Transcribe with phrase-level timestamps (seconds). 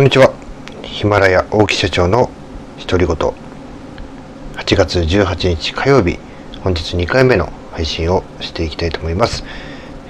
[0.00, 0.32] こんにちは。
[0.82, 2.30] ヒマラヤ大木社長の
[2.88, 3.16] 独り言。
[3.16, 3.34] 8
[4.74, 6.18] 月18日火曜日、
[6.64, 9.44] 本日2回目の配信をしていきたいと思います。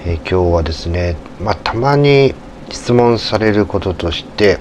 [0.05, 2.33] えー、今日はですね、まあ、たまに
[2.69, 4.59] 質問されることとして、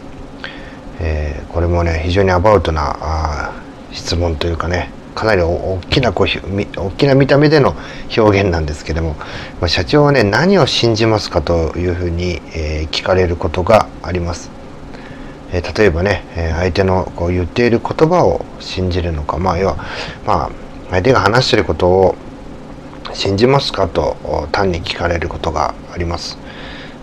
[0.99, 3.53] えー、これもね、非常にアバウトなあ
[3.93, 7.77] 質問というかね、かなり大きなこう大きな見た目での
[8.19, 9.15] 表現なんですけども、
[9.61, 14.60] まあ、社長はね何を信じますかというふうに、えー、聞かれることがあります。
[15.53, 19.77] え例えばね、え相手のこう言っている言葉を信じるのかまあ要は
[20.27, 20.51] まあ
[20.91, 22.15] 相手が話していることを
[23.13, 26.39] 信じますかと単に聞かれることがあります。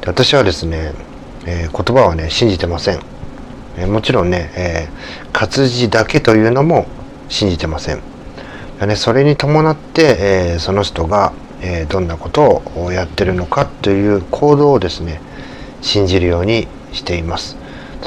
[0.01, 0.93] で私はですね、
[1.45, 2.99] えー、言葉はね信じてません、
[3.77, 6.85] えー、もちろんね、えー、活字だけというのも
[7.29, 8.01] 信じてません、
[8.85, 10.17] ね、それに伴って、
[10.55, 15.19] え、その人が、え、どんなことをやってるのかという行動をですね
[15.81, 17.57] 信じるようにしています。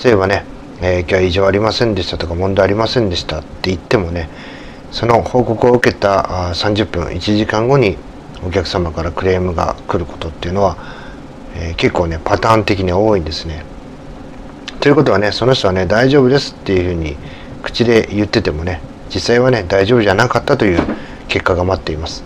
[0.05, 0.45] 例えばね、
[0.81, 4.29] えー、今日は異常ありませんでしたとか問題ありませんでしたって言ってもね
[4.93, 7.97] その報告を受けた30分1時間後に
[8.47, 10.77] お客様からクレームが来ることっていうのは、
[11.55, 13.65] えー、結構ねパターン的に多いんですね。
[14.81, 17.17] ということはねその人はね大丈夫ですっていうふうに
[17.63, 18.81] 口で言っててもね
[19.15, 20.81] 実際はね大丈夫じゃなかったという
[21.29, 22.25] 結果が待っています。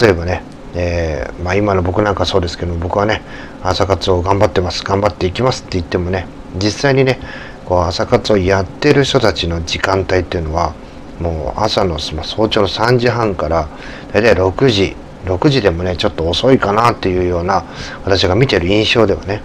[0.00, 0.42] 例えばね、
[0.74, 3.22] えー、まあ、今の僕なんかそうですけど僕はね
[3.62, 7.18] 朝活を頑張ってます頑張っていきますって言ってもね実際にね
[7.64, 10.74] こう朝活をやってる人たちの時間帯っていうのは
[11.20, 13.68] もう朝の早朝の3時半から
[14.12, 17.64] 大体6時6時でもねちょっと遅いかなっていうような
[18.04, 19.42] 私が見てる印象ではね、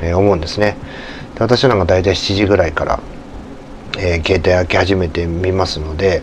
[0.00, 0.76] えー、思うんですね。
[1.34, 3.00] で私なんか大体7時ぐらいから、
[3.98, 6.22] えー、携帯開き始めてみますので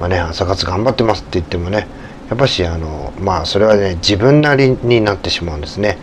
[0.00, 1.86] まあね朝活頑張ってますって言ってもね
[2.28, 5.98] やっぱしあのまあそれはね自分なりになってしまうんですね。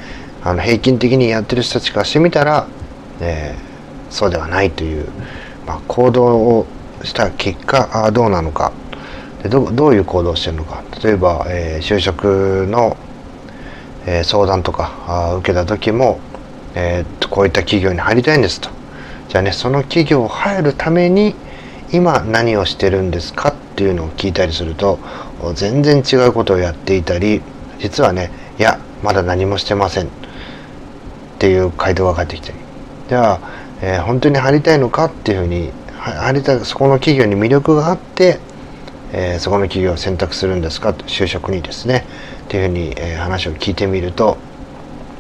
[0.46, 2.68] あの平均的にやってる人たちからしてみたら
[3.22, 5.08] えー、そうではないという、
[5.66, 6.66] まあ、行動を
[7.03, 8.72] した結果あどうなのか。
[9.44, 10.84] でどどういう行動をしてるのか。
[11.03, 12.97] 例えば、えー、就職の、
[14.06, 16.19] えー、相談とかあ受けた時も、
[16.75, 18.69] えー、こういった企業に入りたいんですと。
[19.29, 21.35] じゃあねその企業を入るために
[21.91, 25.00] 今何をしてるんですかっていうのを聞いたりすると
[25.56, 27.41] 全然違うことをやっていたり
[27.79, 30.09] 実はねいやまだ何もしてませんっ
[31.40, 32.62] ていう回答が返ってきたり。
[33.13, 33.40] じゃあ、
[33.84, 35.69] えー、本当に入りたいのかっていうふうに
[36.00, 38.40] 入りたそこの企業に魅力があって、
[39.12, 40.90] えー、そこの企業を選択するんですか？
[41.06, 42.07] 就職にですね。
[42.46, 44.38] っていうふうに、えー、話を聞いてみると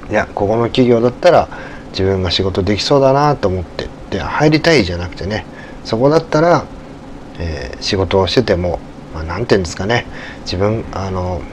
[0.09, 1.47] いやここの企業だったら
[1.91, 5.45] 自分が仕事できそうだなと思ってで入りたいじゃなくてね
[5.83, 6.65] そこだったら、
[7.37, 8.79] えー、仕事をしてても
[9.13, 10.07] まあ、て言うんですかね。
[10.45, 11.43] 自分あの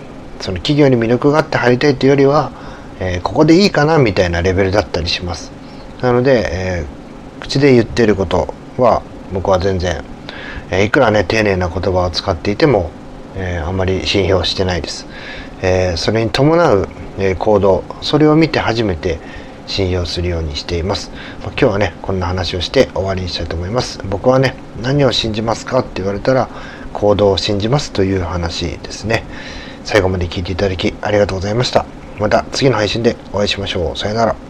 [0.40, 2.50] その企業に魅力があって入りたいというよりは、
[2.98, 5.59] えー、ここでいいかなみたいなレベルだったりします。
[6.02, 9.02] なので、えー、口で言ってることは
[9.32, 10.02] 僕は全然、
[10.70, 12.90] えー、いくらね丁寧な言葉を使っていても、
[13.36, 15.06] えー、あまり信用してないです、
[15.62, 16.88] えそれに伴う、
[17.18, 19.18] え行動それを見て初めて
[19.70, 21.10] 信用するようにしています、
[21.42, 24.00] まあ、今日はねこんな話をして終わりにしたいと思います。
[24.08, 26.48] 僕はね何を信じますかって言われたら
[26.92, 29.24] 行動を信じますという話ですね。
[29.84, 31.86] 最後まで聞いていただきありがとうございました。
[32.18, 33.96] また次の配信でお会いしましょう。
[33.96, 34.49] さよなら。